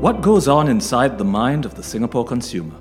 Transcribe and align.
What 0.00 0.20
goes 0.20 0.46
on 0.46 0.68
inside 0.68 1.18
the 1.18 1.24
mind 1.24 1.64
of 1.64 1.74
the 1.74 1.82
Singapore 1.82 2.24
consumer? 2.24 2.76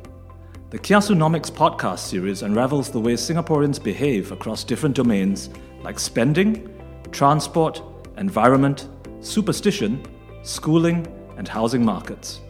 The 0.69 0.77
Kiasunomics 0.77 1.49
podcast 1.49 1.97
series 1.97 2.43
unravels 2.43 2.91
the 2.91 2.99
way 2.99 3.13
Singaporeans 3.13 3.83
behave 3.83 4.31
across 4.31 4.63
different 4.63 4.95
domains 4.95 5.49
like 5.81 5.97
spending, 5.97 6.69
transport, 7.11 7.81
environment, 8.17 8.87
superstition, 9.21 10.05
schooling, 10.43 11.07
and 11.37 11.47
housing 11.47 11.83
markets. 11.83 12.41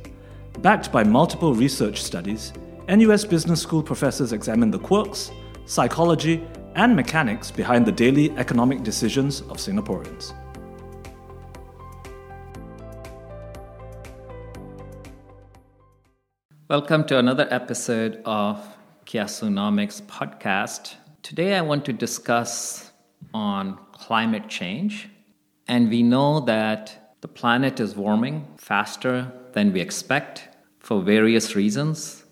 Backed 0.59 0.91
by 0.91 1.01
multiple 1.01 1.53
research 1.53 2.01
studies, 2.01 2.51
NUS 2.89 3.23
Business 3.23 3.61
School 3.61 3.81
professors 3.81 4.33
examine 4.33 4.69
the 4.69 4.79
quirks, 4.79 5.31
psychology, 5.65 6.45
and 6.75 6.93
mechanics 6.93 7.51
behind 7.51 7.85
the 7.85 7.91
daily 7.93 8.31
economic 8.31 8.83
decisions 8.83 9.39
of 9.43 9.59
Singaporeans. 9.59 10.33
Welcome 16.69 17.05
to 17.05 17.17
another 17.17 17.47
episode 17.49 18.21
of 18.25 18.61
Kiasunomics 19.05 20.01
podcast. 20.01 20.95
Today 21.23 21.55
I 21.55 21.61
want 21.61 21.85
to 21.85 21.93
discuss 21.93 22.91
on 23.33 23.79
climate 23.93 24.49
change. 24.49 25.07
And 25.69 25.89
we 25.89 26.03
know 26.03 26.41
that 26.41 27.15
the 27.21 27.29
planet 27.29 27.79
is 27.79 27.95
warming 27.95 28.45
faster 28.57 29.31
than 29.53 29.71
we 29.71 29.79
expect 29.79 30.49
for 30.79 31.01
various 31.01 31.55
reasons. 31.55 32.25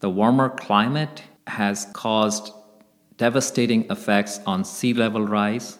The 0.00 0.08
warmer 0.08 0.48
climate 0.48 1.22
has 1.46 1.86
caused 1.92 2.54
devastating 3.18 3.84
effects 3.90 4.40
on 4.46 4.64
sea 4.64 4.94
level 4.94 5.26
rise, 5.26 5.76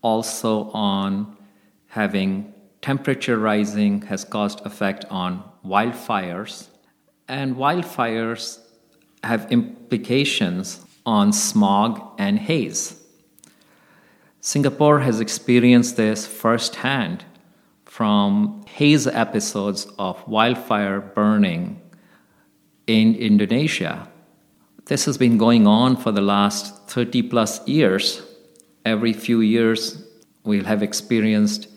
also 0.00 0.70
on 0.70 1.36
having 1.88 2.54
temperature 2.82 3.36
rising 3.36 4.02
has 4.02 4.24
caused 4.24 4.64
effect 4.64 5.04
on 5.10 5.42
wildfires 5.64 6.68
and 7.28 7.56
wildfires 7.56 8.60
have 9.22 9.50
implications 9.52 10.80
on 11.04 11.32
smog 11.32 12.00
and 12.18 12.38
haze. 12.38 13.00
Singapore 14.40 15.00
has 15.00 15.20
experienced 15.20 15.96
this 15.96 16.26
firsthand 16.26 17.24
from 17.84 18.64
haze 18.66 19.06
episodes 19.06 19.86
of 19.98 20.26
wildfire 20.26 21.00
burning 21.00 21.80
in 22.86 23.14
Indonesia. 23.14 24.08
This 24.86 25.04
has 25.04 25.18
been 25.18 25.36
going 25.36 25.66
on 25.66 25.96
for 25.96 26.12
the 26.12 26.22
last 26.22 26.88
30 26.88 27.22
plus 27.22 27.66
years. 27.68 28.22
Every 28.86 29.12
few 29.12 29.40
years, 29.40 30.02
we'll 30.44 30.64
have 30.64 30.82
experienced 30.82 31.68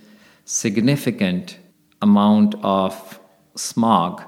significant 0.45 1.57
amount 2.01 2.55
of 2.63 3.19
smog 3.55 4.23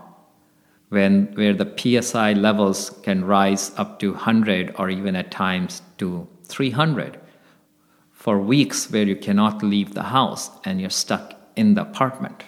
when 0.93 1.27
where 1.33 1.53
the 1.53 2.01
psi 2.01 2.33
levels 2.33 2.91
can 3.01 3.25
rise 3.25 3.71
up 3.77 3.99
to 3.99 4.11
100 4.11 4.75
or 4.77 4.89
even 4.89 5.15
at 5.15 5.31
times 5.31 5.81
to 5.97 6.27
300 6.45 7.19
for 8.11 8.39
weeks 8.39 8.89
where 8.91 9.03
you 9.03 9.15
cannot 9.15 9.63
leave 9.63 9.93
the 9.93 10.03
house 10.03 10.51
and 10.63 10.79
you're 10.79 10.89
stuck 10.89 11.33
in 11.55 11.73
the 11.73 11.81
apartment. 11.81 12.43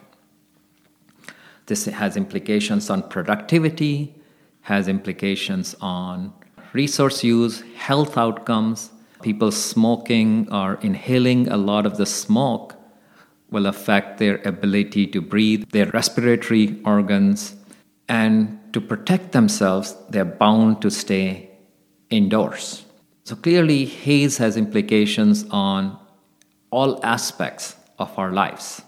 This 1.66 1.86
has 1.86 2.16
implications 2.16 2.90
on 2.90 3.10
productivity 3.10 4.16
has 4.62 4.88
implications 4.88 5.76
on 5.82 6.34
resource 6.74 7.24
use 7.24 7.64
health 7.76 8.18
outcomes 8.18 8.92
people 9.22 9.52
smoking 9.52 10.48
or 10.52 10.76
inhaling 10.82 11.48
a 11.48 11.58
lot 11.58 11.86
of 11.86 11.98
the 11.98 12.06
smoke 12.06 12.76
will 13.50 13.66
affect 13.66 14.18
their 14.18 14.38
ability 14.46 15.06
to 15.08 15.22
breathe 15.22 15.70
their 15.72 15.88
respiratory 15.88 16.80
organs 16.86 17.56
and 18.08 18.60
to 18.74 18.82
protect 18.82 19.32
themselves, 19.32 19.96
they're 20.10 20.26
bound 20.26 20.82
to 20.82 20.92
stay 20.92 21.50
indoors. 22.10 22.86
So 23.24 23.36
clearly, 23.36 23.86
haze 23.86 24.38
has 24.38 24.58
implications 24.58 25.46
on 25.50 25.98
all 26.72 27.04
aspects 27.04 27.76
of 27.98 28.18
our 28.20 28.32
lives. 28.32 28.82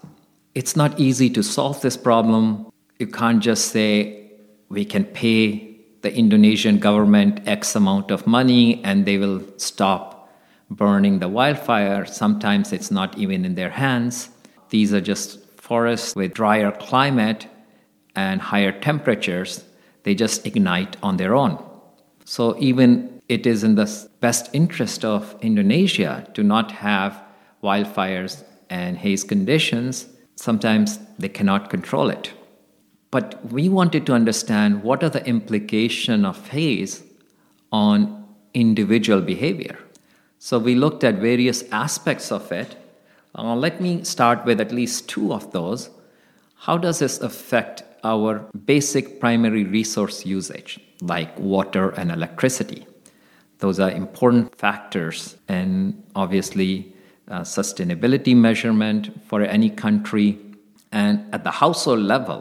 It's 0.54 0.76
not 0.76 1.00
easy 1.00 1.30
to 1.32 1.42
solve 1.42 1.82
this 1.82 1.98
problem. 1.98 2.72
You 3.00 3.08
can't 3.08 3.42
just 3.42 3.72
say 3.72 4.32
we 4.70 4.86
can 4.86 5.06
pay 5.06 5.78
the 6.02 6.14
Indonesian 6.14 6.80
government 6.80 7.48
X 7.48 7.76
amount 7.76 8.12
of 8.12 8.28
money 8.28 8.84
and 8.84 9.06
they 9.06 9.18
will 9.18 9.42
stop 9.58 10.30
burning 10.70 11.20
the 11.20 11.30
wildfire. 11.30 12.06
Sometimes 12.06 12.74
it's 12.74 12.92
not 12.92 13.18
even 13.18 13.46
in 13.46 13.56
their 13.56 13.70
hands. 13.70 14.30
These 14.70 14.94
are 14.94 15.02
just 15.02 15.40
forests 15.58 16.16
with 16.16 16.34
drier 16.34 16.72
climate 16.72 17.48
and 18.18 18.42
higher 18.42 18.72
temperatures, 18.74 19.64
they 20.04 20.16
just 20.16 20.46
ignite 20.46 20.98
on 21.02 21.16
their 21.18 21.36
own. 21.36 21.64
So, 22.26 22.58
even 22.60 23.22
it 23.30 23.46
is 23.46 23.64
in 23.64 23.76
the 23.76 24.10
best 24.20 24.50
interest 24.54 25.06
of 25.06 25.36
Indonesia 25.42 26.28
to 26.34 26.44
not 26.44 26.72
have 26.72 27.24
wildfires 27.64 28.44
and 28.70 28.98
haze 28.98 29.24
conditions. 29.24 30.08
Sometimes 30.36 31.00
they 31.20 31.30
cannot 31.30 31.70
control 31.70 32.10
it. 32.10 32.34
But 33.12 33.46
we 33.52 33.70
wanted 33.70 34.06
to 34.08 34.14
understand 34.14 34.84
what 34.84 35.04
are 35.04 35.10
the 35.10 35.26
implications 35.26 36.26
of 36.26 36.50
haze 36.50 37.04
on 37.72 38.26
individual 38.54 39.22
behavior. 39.22 39.78
So 40.40 40.60
we 40.60 40.76
looked 40.76 41.04
at 41.04 41.16
various 41.16 41.64
aspects 41.72 42.32
of 42.32 42.52
it. 42.52 42.76
Uh, 43.36 43.56
let 43.56 43.82
me 43.82 44.04
start 44.04 44.46
with 44.46 44.60
at 44.62 44.72
least 44.72 45.10
two 45.10 45.34
of 45.34 45.52
those. 45.52 45.90
How 46.56 46.78
does 46.78 47.00
this 47.00 47.20
affect 47.20 47.84
our 48.08 48.50
basic 48.66 49.20
primary 49.20 49.64
resource 49.66 50.26
usage, 50.26 50.80
like 51.02 51.38
water 51.38 51.90
and 52.00 52.12
electricity. 52.12 52.88
Those 53.60 53.80
are 53.80 53.92
important 53.92 54.56
factors, 54.56 55.36
and 55.48 56.04
obviously, 56.16 56.94
uh, 57.30 57.42
sustainability 57.42 58.36
measurement 58.36 59.12
for 59.28 59.42
any 59.42 59.70
country. 59.70 60.40
And 60.92 61.34
at 61.34 61.44
the 61.44 61.52
household 61.52 62.00
level, 62.00 62.40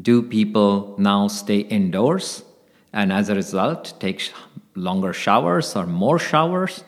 do 0.00 0.22
people 0.22 0.96
now 0.98 1.28
stay 1.28 1.60
indoors 1.60 2.42
and 2.92 3.12
as 3.12 3.28
a 3.28 3.34
result 3.34 3.94
take 4.00 4.32
longer 4.74 5.12
showers 5.12 5.76
or 5.76 5.86
more 5.86 6.18
showers? 6.18 6.84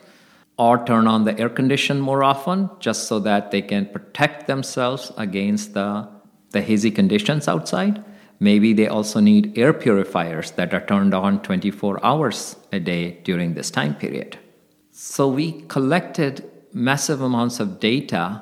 Or 0.59 0.83
turn 0.83 1.05
on 1.05 1.23
the 1.23 1.39
air 1.39 1.49
condition 1.49 2.01
more 2.01 2.23
often 2.23 2.71
just 2.79 3.07
so 3.07 3.19
that 3.19 3.51
they 3.51 3.61
can 3.61 3.85
protect 3.85 4.47
themselves 4.47 5.11
against 5.15 5.75
the 5.75 6.09
the 6.57 6.63
hazy 6.63 6.89
conditions 6.89 7.47
outside. 7.47 8.03
Maybe 8.39 8.73
they 8.73 8.87
also 8.87 9.19
need 9.19 9.57
air 9.57 9.73
purifiers 9.73 10.51
that 10.51 10.73
are 10.73 10.85
turned 10.91 11.13
on 11.13 11.41
24 11.43 12.03
hours 12.03 12.55
a 12.71 12.79
day 12.79 13.19
during 13.23 13.53
this 13.53 13.69
time 13.71 13.95
period. 13.95 14.37
So 14.91 15.27
we 15.27 15.47
collected 15.75 16.33
massive 16.73 17.21
amounts 17.21 17.59
of 17.59 17.79
data 17.79 18.41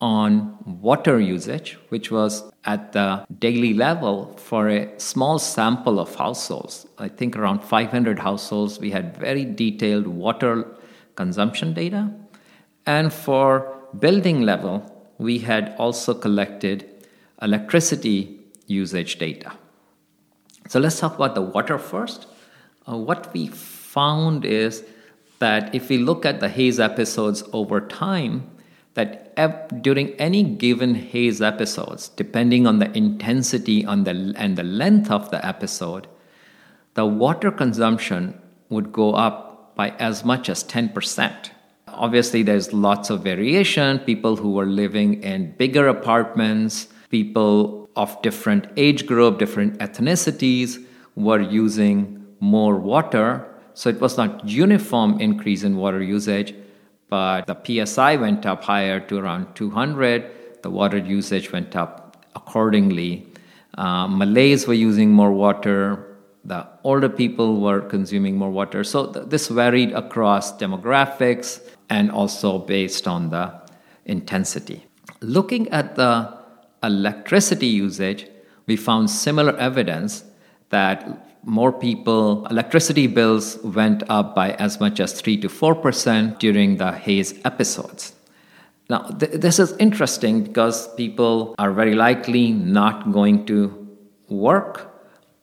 on 0.00 0.56
water 0.64 1.18
usage, 1.18 1.78
which 1.88 2.10
was 2.10 2.44
at 2.64 2.92
the 2.92 3.24
daily 3.38 3.72
level 3.74 4.36
for 4.36 4.68
a 4.68 4.88
small 4.98 5.38
sample 5.38 5.98
of 5.98 6.14
households. 6.14 6.86
I 6.98 7.08
think 7.08 7.36
around 7.36 7.64
500 7.64 8.18
households, 8.18 8.78
we 8.78 8.90
had 8.90 9.16
very 9.16 9.44
detailed 9.44 10.06
water 10.06 10.66
consumption 11.14 11.72
data. 11.72 12.10
And 12.84 13.12
for 13.12 13.48
building 13.98 14.42
level, 14.42 14.76
we 15.18 15.38
had 15.38 15.74
also 15.78 16.12
collected 16.14 16.95
electricity 17.42 18.40
usage 18.66 19.18
data. 19.18 19.52
So 20.68 20.80
let's 20.80 20.98
talk 20.98 21.14
about 21.14 21.34
the 21.34 21.42
water 21.42 21.78
first. 21.78 22.26
Uh, 22.88 22.96
what 22.96 23.32
we 23.32 23.48
found 23.48 24.44
is 24.44 24.84
that 25.38 25.74
if 25.74 25.88
we 25.88 25.98
look 25.98 26.24
at 26.24 26.40
the 26.40 26.48
haze 26.48 26.80
episodes 26.80 27.44
over 27.52 27.80
time, 27.80 28.50
that 28.94 29.82
during 29.82 30.10
any 30.12 30.42
given 30.42 30.94
haze 30.94 31.42
episodes, 31.42 32.08
depending 32.08 32.66
on 32.66 32.78
the 32.78 32.90
intensity 32.96 33.84
on 33.84 34.04
the, 34.04 34.34
and 34.36 34.56
the 34.56 34.64
length 34.64 35.10
of 35.10 35.30
the 35.30 35.44
episode, 35.46 36.06
the 36.94 37.04
water 37.04 37.50
consumption 37.50 38.40
would 38.70 38.92
go 38.92 39.12
up 39.12 39.76
by 39.76 39.90
as 39.98 40.24
much 40.24 40.48
as 40.48 40.64
10%. 40.64 41.50
Obviously, 41.88 42.42
there's 42.42 42.72
lots 42.72 43.10
of 43.10 43.22
variation. 43.22 43.98
People 44.00 44.36
who 44.36 44.52
were 44.52 44.66
living 44.66 45.22
in 45.22 45.52
bigger 45.52 45.88
apartments, 45.88 46.88
people 47.08 47.88
of 47.96 48.20
different 48.22 48.66
age 48.76 49.06
group, 49.06 49.38
different 49.38 49.78
ethnicities 49.78 50.84
were 51.14 51.40
using 51.40 52.26
more 52.40 52.76
water. 52.76 53.46
So 53.74 53.88
it 53.88 54.00
was 54.00 54.16
not 54.16 54.46
uniform 54.48 55.20
increase 55.20 55.62
in 55.62 55.76
water 55.76 56.02
usage, 56.02 56.54
but 57.08 57.46
the 57.46 57.56
PSI 57.86 58.16
went 58.16 58.46
up 58.46 58.64
higher 58.64 59.00
to 59.00 59.18
around 59.18 59.54
200. 59.54 60.62
The 60.62 60.70
water 60.70 60.98
usage 60.98 61.52
went 61.52 61.76
up 61.76 62.26
accordingly. 62.34 63.26
Uh, 63.76 64.06
Malays 64.08 64.66
were 64.66 64.74
using 64.74 65.10
more 65.10 65.32
water. 65.32 66.16
The 66.44 66.66
older 66.84 67.08
people 67.08 67.60
were 67.60 67.80
consuming 67.80 68.36
more 68.36 68.50
water. 68.50 68.84
So 68.84 69.12
th- 69.12 69.26
this 69.28 69.48
varied 69.48 69.92
across 69.92 70.56
demographics 70.56 71.60
and 71.90 72.10
also 72.10 72.58
based 72.58 73.06
on 73.06 73.30
the 73.30 73.52
intensity. 74.04 74.86
Looking 75.20 75.68
at 75.70 75.96
the 75.96 76.35
electricity 76.86 77.66
usage, 77.66 78.26
we 78.66 78.76
found 78.76 79.10
similar 79.10 79.56
evidence 79.56 80.24
that 80.70 81.26
more 81.44 81.72
people, 81.72 82.46
electricity 82.46 83.06
bills 83.06 83.58
went 83.62 84.02
up 84.08 84.34
by 84.34 84.52
as 84.52 84.80
much 84.80 84.98
as 84.98 85.20
3 85.20 85.36
to 85.38 85.48
4% 85.48 86.38
during 86.38 86.76
the 86.76 86.92
haze 86.92 87.38
episodes. 87.44 88.14
Now, 88.90 89.02
th- 89.02 89.32
this 89.32 89.58
is 89.58 89.72
interesting 89.78 90.42
because 90.42 90.92
people 90.94 91.54
are 91.58 91.72
very 91.72 91.94
likely 91.94 92.52
not 92.52 93.12
going 93.12 93.46
to 93.46 93.86
work, 94.28 94.92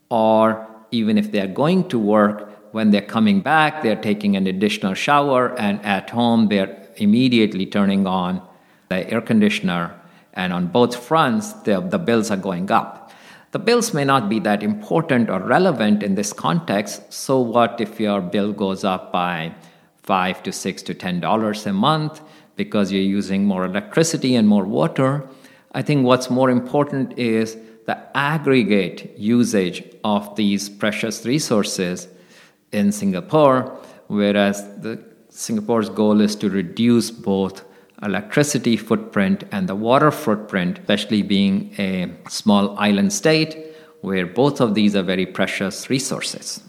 or 0.09 0.67
even 0.91 1.17
if 1.17 1.31
they're 1.31 1.47
going 1.47 1.87
to 1.89 1.99
work, 1.99 2.49
when 2.73 2.91
they're 2.91 3.01
coming 3.01 3.39
back, 3.41 3.83
they're 3.83 4.01
taking 4.01 4.35
an 4.35 4.47
additional 4.47 4.93
shower, 4.93 5.57
and 5.59 5.83
at 5.85 6.09
home, 6.09 6.47
they're 6.47 6.75
immediately 6.97 7.65
turning 7.65 8.07
on 8.07 8.41
the 8.89 9.09
air 9.11 9.21
conditioner. 9.21 9.99
And 10.33 10.51
on 10.51 10.67
both 10.67 10.95
fronts, 10.95 11.53
the, 11.53 11.79
the 11.81 11.99
bills 11.99 12.31
are 12.31 12.37
going 12.37 12.71
up. 12.71 13.11
The 13.51 13.59
bills 13.59 13.93
may 13.93 14.03
not 14.03 14.29
be 14.29 14.39
that 14.39 14.63
important 14.63 15.29
or 15.29 15.39
relevant 15.39 16.01
in 16.01 16.15
this 16.15 16.33
context. 16.33 17.13
So, 17.13 17.39
what 17.39 17.79
if 17.79 17.99
your 17.99 18.19
bill 18.19 18.51
goes 18.51 18.83
up 18.83 19.11
by 19.11 19.53
five 20.01 20.41
to 20.43 20.51
six 20.51 20.81
to 20.83 20.95
ten 20.95 21.19
dollars 21.19 21.65
a 21.67 21.73
month 21.73 22.21
because 22.55 22.91
you're 22.91 23.03
using 23.03 23.45
more 23.45 23.65
electricity 23.65 24.35
and 24.35 24.47
more 24.47 24.65
water? 24.65 25.29
I 25.71 25.83
think 25.83 26.03
what's 26.03 26.31
more 26.31 26.49
important 26.49 27.17
is 27.19 27.55
the 27.85 27.97
aggregate 28.17 29.17
usage 29.19 29.83
of 30.03 30.35
these 30.35 30.69
precious 30.69 31.23
resources 31.25 32.07
in 32.71 32.91
Singapore, 32.91 33.77
whereas 34.07 34.63
the 34.79 35.03
Singapore's 35.29 35.89
goal 35.89 36.21
is 36.21 36.35
to 36.37 36.49
reduce 36.49 37.11
both 37.11 37.65
electricity 38.03 38.77
footprint 38.77 39.43
and 39.51 39.67
the 39.67 39.75
water 39.75 40.11
footprint, 40.11 40.79
especially 40.79 41.21
being 41.21 41.73
a 41.77 42.11
small 42.29 42.77
island 42.77 43.13
state 43.13 43.57
where 44.01 44.25
both 44.25 44.59
of 44.59 44.75
these 44.75 44.95
are 44.95 45.03
very 45.03 45.25
precious 45.25 45.89
resources. 45.89 46.61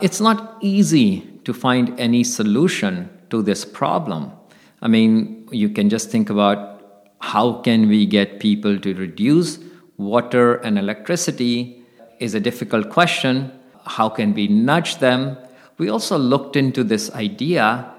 It's 0.00 0.20
not 0.20 0.56
easy 0.60 1.20
to 1.44 1.52
find 1.52 1.98
any 2.00 2.24
solution 2.24 3.10
to 3.30 3.42
this 3.42 3.64
problem. 3.64 4.32
I 4.80 4.88
mean, 4.88 5.48
you 5.50 5.68
can 5.68 5.90
just 5.90 6.10
think 6.10 6.30
about 6.30 7.08
how 7.20 7.54
can 7.62 7.88
we 7.88 8.06
get 8.06 8.40
people 8.40 8.78
to 8.78 8.94
reduce 8.94 9.58
water 9.96 10.54
and 10.56 10.78
electricity 10.78 11.84
is 12.20 12.34
a 12.34 12.40
difficult 12.40 12.90
question. 12.90 13.52
How 13.84 14.08
can 14.08 14.34
we 14.34 14.48
nudge 14.48 14.98
them? 14.98 15.36
We 15.78 15.88
also 15.88 16.16
looked 16.16 16.56
into 16.56 16.84
this 16.84 17.10
idea 17.12 17.92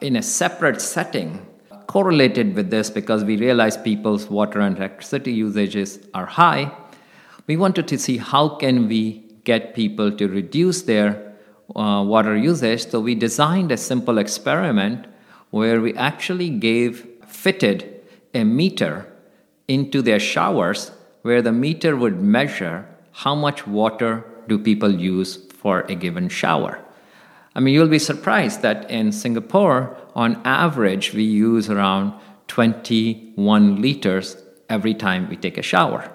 in 0.00 0.16
a 0.16 0.22
separate 0.22 0.80
setting 0.80 1.46
correlated 1.86 2.54
with 2.54 2.70
this 2.70 2.90
because 2.90 3.24
we 3.24 3.36
realized 3.36 3.84
people's 3.84 4.30
water 4.30 4.60
and 4.60 4.76
electricity 4.76 5.32
usages 5.32 5.98
are 6.14 6.26
high. 6.26 6.70
We 7.46 7.56
wanted 7.56 7.88
to 7.88 7.98
see 7.98 8.16
how 8.16 8.50
can 8.56 8.88
we 8.88 9.24
get 9.44 9.74
people 9.74 10.12
to 10.12 10.28
reduce 10.28 10.82
their 10.82 11.34
uh, 11.74 12.04
water 12.06 12.36
usage. 12.36 12.88
So 12.88 13.00
we 13.00 13.14
designed 13.14 13.72
a 13.72 13.76
simple 13.76 14.18
experiment 14.18 15.06
where 15.50 15.80
we 15.80 15.94
actually 15.94 16.50
gave 16.50 17.06
fitted 17.26 18.00
a 18.34 18.44
meter 18.44 19.06
into 19.68 20.00
their 20.02 20.20
showers 20.20 20.92
where 21.22 21.42
the 21.42 21.52
meter 21.52 21.96
would 21.96 22.20
measure 22.22 22.86
how 23.12 23.34
much 23.34 23.66
water 23.66 24.24
do 24.48 24.58
people 24.58 24.92
use 24.92 25.36
for 25.52 25.80
a 25.82 25.94
given 25.94 26.28
shower 26.28 26.81
I 27.54 27.60
mean, 27.60 27.74
you'll 27.74 27.88
be 27.88 27.98
surprised 27.98 28.62
that 28.62 28.90
in 28.90 29.12
Singapore, 29.12 29.96
on 30.14 30.40
average, 30.44 31.12
we 31.12 31.22
use 31.22 31.68
around 31.68 32.14
21 32.48 33.80
liters 33.80 34.36
every 34.68 34.94
time 34.94 35.28
we 35.28 35.36
take 35.36 35.58
a 35.58 35.62
shower. 35.62 36.10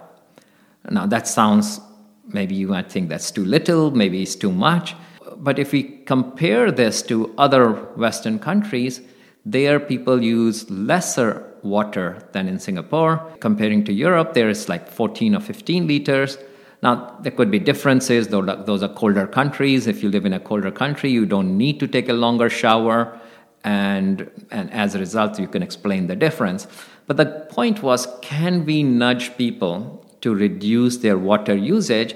Now, 0.90 1.06
that 1.06 1.28
sounds 1.28 1.80
maybe 2.28 2.56
you 2.56 2.68
might 2.68 2.92
think 2.92 3.10
that's 3.10 3.32
too 3.32 3.46
little, 3.46 3.92
maybe 3.92 4.22
it's 4.22 4.36
too 4.36 4.52
much. 4.52 4.96
But 5.38 5.60
if 5.60 5.72
we 5.72 5.84
compare 5.84 6.72
this 6.72 7.02
to 7.04 7.34
other 7.38 7.72
Western 7.96 8.40
countries, 8.40 9.02
there 9.46 9.80
people 9.80 10.24
use 10.24 10.70
lesser 10.70 11.46
water 11.64 12.28
than 12.32 12.48
in 12.48 12.60
Singapore. 12.60 13.18
Comparing 13.40 13.84
to 13.86 13.94
Europe, 13.94 14.34
there 14.34 14.50
is 14.50 14.68
like 14.68 14.90
14 14.90 15.36
or 15.36 15.40
15 15.40 15.88
liters. 15.88 16.38
Now, 16.84 17.18
there 17.22 17.32
could 17.32 17.50
be 17.50 17.60
differences, 17.60 18.28
those 18.28 18.84
are 18.84 18.94
colder 18.94 19.26
countries. 19.26 19.88
If 19.88 20.04
you 20.04 20.10
live 20.10 20.26
in 20.26 20.34
a 20.34 20.40
colder 20.40 20.72
country, 20.72 21.10
you 21.10 21.26
don't 21.26 21.58
need 21.58 21.80
to 21.80 21.88
take 21.88 22.08
a 22.08 22.14
longer 22.14 22.50
shower, 22.50 23.20
and, 23.64 24.30
and 24.52 24.72
as 24.72 24.94
a 24.94 25.00
result, 25.00 25.40
you 25.40 25.48
can 25.48 25.64
explain 25.64 26.08
the 26.08 26.16
difference. 26.16 26.68
But 27.08 27.18
the 27.18 27.48
point 27.50 27.82
was 27.82 28.08
can 28.22 28.66
we 28.66 28.84
nudge 28.84 29.36
people 29.38 30.06
to 30.22 30.36
reduce 30.36 30.98
their 30.98 31.18
water 31.18 31.56
usage 31.56 32.16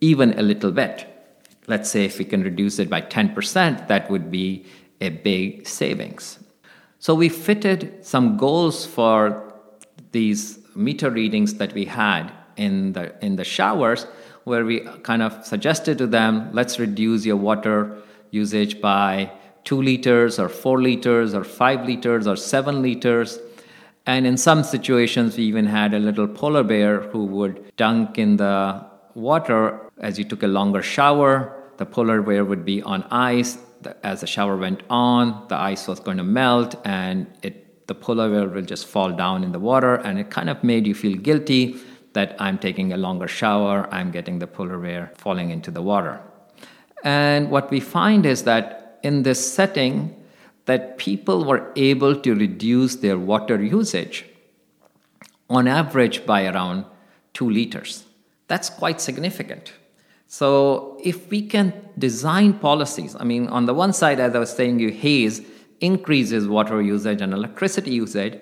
even 0.00 0.36
a 0.38 0.42
little 0.42 0.72
bit? 0.72 1.06
Let's 1.68 1.88
say 1.88 2.04
if 2.04 2.18
we 2.18 2.24
can 2.24 2.42
reduce 2.42 2.80
it 2.80 2.90
by 2.90 3.02
10%, 3.02 3.86
that 3.86 4.10
would 4.10 4.30
be 4.30 4.66
a 5.00 5.10
big 5.10 5.68
savings. 5.68 6.40
So 6.98 7.14
we 7.14 7.28
fitted 7.28 8.04
some 8.04 8.36
goals 8.36 8.84
for 8.84 9.54
these 10.10 10.58
meter 10.74 11.10
readings 11.10 11.54
that 11.54 11.72
we 11.74 11.84
had 11.84 12.32
in 12.56 12.92
the 12.92 13.14
in 13.24 13.36
the 13.36 13.44
showers 13.44 14.06
where 14.44 14.64
we 14.64 14.80
kind 15.02 15.22
of 15.22 15.44
suggested 15.44 15.98
to 15.98 16.06
them 16.06 16.50
let's 16.52 16.78
reduce 16.78 17.24
your 17.24 17.36
water 17.36 17.96
usage 18.30 18.80
by 18.80 19.30
2 19.64 19.82
liters 19.82 20.38
or 20.38 20.48
4 20.48 20.80
liters 20.82 21.34
or 21.34 21.44
5 21.44 21.84
liters 21.84 22.26
or 22.26 22.36
7 22.36 22.82
liters. 22.82 23.38
And 24.06 24.26
in 24.26 24.36
some 24.36 24.64
situations 24.64 25.36
we 25.36 25.44
even 25.44 25.66
had 25.66 25.94
a 25.94 25.98
little 25.98 26.26
polar 26.26 26.62
bear 26.62 27.00
who 27.00 27.26
would 27.26 27.76
dunk 27.76 28.18
in 28.18 28.36
the 28.36 28.84
water 29.14 29.78
as 29.98 30.18
you 30.18 30.24
took 30.24 30.42
a 30.42 30.46
longer 30.46 30.82
shower. 30.82 31.52
The 31.76 31.86
polar 31.86 32.22
bear 32.22 32.44
would 32.44 32.64
be 32.64 32.82
on 32.82 33.02
ice. 33.10 33.58
As 34.02 34.20
the 34.20 34.26
shower 34.26 34.56
went 34.56 34.82
on 34.90 35.46
the 35.48 35.56
ice 35.56 35.86
was 35.88 36.00
going 36.00 36.18
to 36.18 36.24
melt 36.24 36.74
and 36.84 37.26
it 37.42 37.86
the 37.86 37.94
polar 37.94 38.30
bear 38.30 38.46
will 38.46 38.62
just 38.62 38.86
fall 38.86 39.10
down 39.10 39.42
in 39.42 39.52
the 39.52 39.58
water 39.58 39.94
and 39.96 40.18
it 40.18 40.30
kind 40.30 40.48
of 40.48 40.62
made 40.62 40.86
you 40.86 40.94
feel 40.94 41.16
guilty 41.16 41.76
that 42.12 42.36
I'm 42.38 42.58
taking 42.58 42.92
a 42.92 42.96
longer 42.96 43.28
shower, 43.28 43.88
I'm 43.90 44.10
getting 44.10 44.38
the 44.38 44.46
polar 44.46 44.78
bear 44.78 45.12
falling 45.14 45.50
into 45.50 45.70
the 45.70 45.82
water. 45.82 46.20
And 47.04 47.50
what 47.50 47.70
we 47.70 47.80
find 47.80 48.26
is 48.26 48.44
that 48.44 48.98
in 49.02 49.22
this 49.22 49.52
setting, 49.52 50.16
that 50.66 50.98
people 50.98 51.44
were 51.44 51.72
able 51.76 52.14
to 52.14 52.34
reduce 52.34 52.96
their 52.96 53.18
water 53.18 53.62
usage 53.62 54.24
on 55.48 55.66
average 55.66 56.26
by 56.26 56.46
around 56.46 56.84
two 57.32 57.48
liters. 57.48 58.04
That's 58.46 58.68
quite 58.68 59.00
significant. 59.00 59.72
So, 60.26 61.00
if 61.02 61.28
we 61.28 61.42
can 61.42 61.72
design 61.98 62.52
policies, 62.52 63.16
I 63.18 63.24
mean, 63.24 63.48
on 63.48 63.66
the 63.66 63.74
one 63.74 63.92
side, 63.92 64.20
as 64.20 64.34
I 64.34 64.38
was 64.38 64.50
saying, 64.50 64.78
you 64.78 64.90
haze 64.90 65.40
increases 65.80 66.46
water 66.46 66.80
usage 66.80 67.20
and 67.20 67.32
electricity 67.32 67.90
usage, 67.90 68.38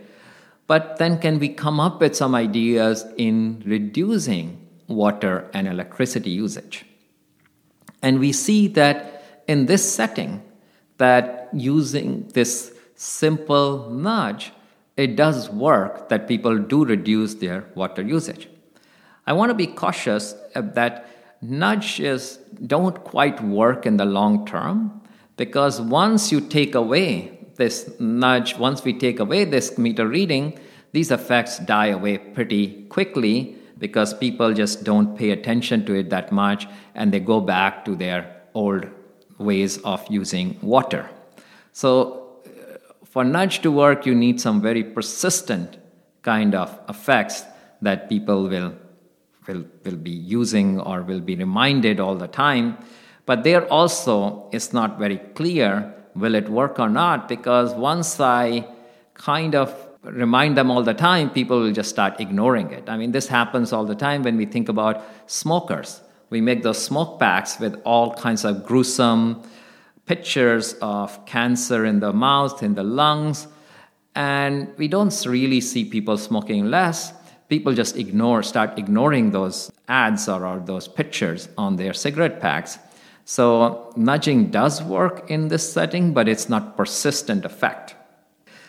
but 0.69 0.99
then, 0.99 1.19
can 1.19 1.39
we 1.39 1.49
come 1.49 1.81
up 1.81 2.01
with 2.01 2.15
some 2.15 2.35
ideas 2.35 3.07
in 3.17 3.63
reducing 3.65 4.69
water 4.87 5.49
and 5.55 5.67
electricity 5.67 6.31
usage? 6.31 6.85
And 8.03 8.21
we 8.21 8.33
see 8.33 8.69
that 8.69 9.43
in 9.49 9.65
this 9.65 9.91
setting, 9.91 10.43
that 10.99 11.49
using 11.55 12.29
this 12.35 12.73
simple 12.95 13.89
nudge, 13.89 14.53
it 14.99 15.17
does 15.17 15.49
work 15.49 16.11
that 16.11 16.29
people 16.29 16.59
do 16.59 16.85
reduce 16.85 17.35
their 17.37 17.65
water 17.75 18.03
usage. 18.03 18.47
I 19.27 19.33
want 19.33 19.49
to 19.49 19.55
be 19.55 19.69
cautious 19.69 20.35
that 20.55 21.09
nudges 21.41 22.41
don't 22.67 23.03
quite 23.05 23.43
work 23.43 23.87
in 23.87 23.97
the 23.97 24.05
long 24.05 24.45
term 24.45 25.01
because 25.39 25.81
once 25.81 26.31
you 26.31 26.43
take 26.43 26.75
away 26.75 27.38
this 27.59 27.91
nudge, 27.99 28.57
once 28.57 28.83
we 28.85 28.93
take 28.95 29.21
away 29.21 29.45
this 29.45 29.77
meter 29.77 30.07
reading, 30.09 30.59
these 30.93 31.11
effects 31.11 31.59
die 31.59 31.89
away 31.89 32.17
pretty 32.17 32.85
quickly 32.85 33.57
because 33.79 34.15
people 34.15 34.55
just 34.55 34.85
don't 34.85 35.17
pay 35.17 35.31
attention 35.31 35.85
to 35.85 35.95
it 35.95 36.09
that 36.11 36.33
much 36.33 36.67
and 36.95 37.13
they 37.13 37.21
go 37.21 37.41
back 37.41 37.85
to 37.85 37.95
their 37.95 38.43
old 38.55 38.87
ways 39.39 39.79
of 39.79 40.05
using 40.09 40.59
water. 40.63 41.09
So, 41.73 42.41
uh, 42.47 42.79
for 43.05 43.25
nudge 43.25 43.61
to 43.63 43.71
work, 43.71 44.07
you 44.07 44.15
need 44.15 44.41
some 44.41 44.61
very 44.61 44.83
persistent 44.83 45.77
kind 46.23 46.55
of 46.55 46.77
effects 46.89 47.45
that 47.83 48.09
people 48.09 48.49
will, 48.49 48.75
will, 49.47 49.65
will 49.85 49.97
be 49.97 50.11
using 50.11 50.81
or 50.81 51.03
will 51.03 51.21
be 51.21 51.37
reminded 51.37 52.01
all 52.01 52.17
the 52.17 52.27
time. 52.27 52.79
But 53.27 53.45
there 53.45 53.71
also, 53.71 54.49
it's 54.53 54.73
not 54.73 54.99
very 54.99 55.19
clear 55.19 55.95
will 56.15 56.35
it 56.35 56.49
work 56.49 56.79
or 56.79 56.89
not? 56.89 57.29
Because 57.29 57.75
once 57.75 58.21
I 58.21 58.67
kind 59.15 59.55
of 59.55 59.75
remind 60.03 60.57
them 60.57 60.71
all 60.71 60.83
the 60.83 60.95
time, 60.95 61.31
people 61.31 61.61
will 61.61 61.73
just 61.73 61.91
start 61.91 62.21
ignoring 62.21 62.71
it. 62.71 62.89
I 62.89 62.97
mean, 62.97 63.13
this 63.13 63.29
happens 63.29 63.73
all 63.73 63.85
the 63.85 63.95
time 63.95 64.23
when 64.23 64.37
we 64.37 64.47
think 64.47 64.69
about 64.69 65.03
smokers. 65.27 66.01
We 66.31 66.41
make 66.41 66.63
those 66.63 66.83
smoke 66.83 67.19
packs 67.19 67.59
with 67.59 67.81
all 67.85 68.15
kinds 68.15 68.45
of 68.45 68.65
gruesome 68.65 69.43
pictures 70.07 70.75
of 70.81 71.25
cancer 71.27 71.85
in 71.85 72.01
the 72.01 72.13
mouth, 72.13 72.63
in 72.63 72.75
the 72.75 72.83
lungs, 72.83 73.49
and 74.15 74.73
we 74.79 74.89
don't 74.89 75.15
really 75.27 75.61
see 75.61 75.85
people 75.85 76.17
smoking 76.17 76.71
less. 76.71 77.13
people 77.49 77.73
just 77.73 77.97
ignore, 77.97 78.43
start 78.43 78.79
ignoring 78.79 79.31
those 79.31 79.73
ads 79.89 80.29
or, 80.29 80.47
or 80.47 80.61
those 80.61 80.87
pictures 80.87 81.49
on 81.57 81.77
their 81.77 81.95
cigarette 81.95 82.41
packs. 82.41 82.79
So 83.31 83.93
nudging 83.95 84.51
does 84.51 84.83
work 84.83 85.31
in 85.31 85.49
this 85.49 85.71
setting, 85.71 86.15
but 86.15 86.31
it's 86.31 86.49
not 86.49 86.79
persistent 86.79 87.45
effect. 87.45 87.95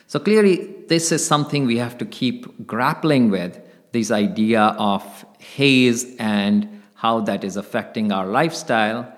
So 0.06 0.20
clearly, 0.20 0.76
this 0.90 1.14
is 1.14 1.26
something 1.26 1.66
we 1.66 1.78
have 1.78 1.98
to 2.00 2.06
keep 2.06 2.68
grappling 2.68 3.30
with 3.30 3.58
this 3.94 4.12
idea 4.12 4.76
of 4.78 5.26
haze 5.40 6.14
and 6.18 6.82
how 6.96 7.22
that 7.22 7.46
is 7.46 7.56
affecting 7.56 8.12
our 8.12 8.26
lifestyle 8.26 9.10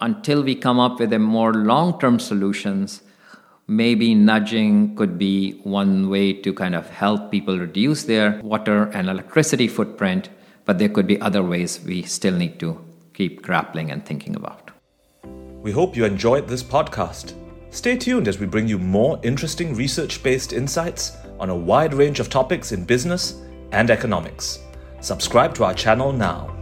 until 0.00 0.42
we 0.42 0.56
come 0.56 0.80
up 0.80 0.98
with 0.98 1.12
a 1.12 1.18
more 1.20 1.54
long-term 1.54 2.18
solutions 2.18 3.02
maybe 3.68 4.16
nudging 4.16 4.96
could 4.96 5.16
be 5.16 5.52
one 5.62 6.10
way 6.10 6.32
to 6.32 6.52
kind 6.52 6.74
of 6.74 6.90
help 6.90 7.30
people 7.30 7.56
reduce 7.56 8.02
their 8.02 8.40
water 8.42 8.90
and 8.94 9.08
electricity 9.08 9.68
footprint, 9.68 10.28
but 10.64 10.80
there 10.80 10.88
could 10.88 11.06
be 11.06 11.20
other 11.20 11.44
ways 11.44 11.80
we 11.86 12.02
still 12.02 12.34
need 12.34 12.58
to 12.58 12.84
keep 13.14 13.42
grappling 13.42 13.92
and 13.92 14.04
thinking 14.04 14.34
about. 14.34 14.71
We 15.62 15.70
hope 15.70 15.96
you 15.96 16.04
enjoyed 16.04 16.48
this 16.48 16.62
podcast. 16.62 17.34
Stay 17.70 17.96
tuned 17.96 18.26
as 18.26 18.40
we 18.40 18.46
bring 18.46 18.66
you 18.66 18.80
more 18.80 19.20
interesting 19.22 19.74
research 19.76 20.20
based 20.20 20.52
insights 20.52 21.16
on 21.38 21.50
a 21.50 21.56
wide 21.56 21.94
range 21.94 22.18
of 22.18 22.28
topics 22.28 22.72
in 22.72 22.84
business 22.84 23.40
and 23.70 23.88
economics. 23.88 24.58
Subscribe 25.00 25.54
to 25.54 25.64
our 25.64 25.72
channel 25.72 26.12
now. 26.12 26.61